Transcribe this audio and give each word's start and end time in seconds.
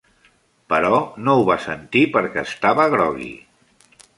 Però 0.73 1.01
no 1.27 1.35
ho 1.41 1.45
va 1.49 1.57
sentir 1.67 2.03
perquè 2.17 2.43
estava 2.53 2.89
grogui. 2.95 3.31